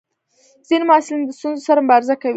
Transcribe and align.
ځینې 0.67 0.83
محصلین 0.87 1.21
د 1.25 1.31
ستونزو 1.37 1.65
سره 1.67 1.79
مبارزه 1.85 2.15
کوي. 2.21 2.29